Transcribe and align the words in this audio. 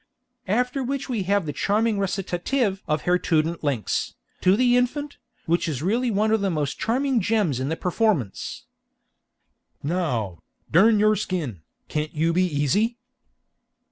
After 0.47 0.83
which 0.83 1.09
we 1.09 1.21
have 1.29 1.45
the 1.45 1.53
charming 1.53 1.99
recitative 1.99 2.81
of 2.87 3.03
Herr 3.03 3.19
Tuden 3.19 3.61
Links, 3.61 4.15
to 4.41 4.55
the 4.57 4.75
infant, 4.75 5.17
which 5.45 5.67
is 5.69 5.83
really 5.83 6.09
one 6.09 6.31
of 6.31 6.41
the 6.41 6.49
most 6.49 6.79
charming 6.79 7.19
gems 7.21 7.59
in 7.59 7.69
the 7.69 7.75
performance: 7.77 8.65
"Now, 9.83 10.39
dern 10.71 10.97
your 10.97 11.15
skin, 11.15 11.61
can't 11.87 12.15
you 12.15 12.33
be 12.33 12.45
easy?" 12.45 12.97